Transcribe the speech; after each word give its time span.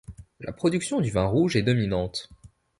La 0.39 0.51
production 0.51 0.99
du 0.99 1.11
vin 1.11 1.25
rouge 1.27 1.55
est 1.55 1.61
dominante. 1.61 2.27